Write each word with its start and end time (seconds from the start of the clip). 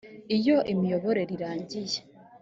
iyo 0.37 0.57
imiyoborere 0.73 1.31
irangiye 1.37 1.99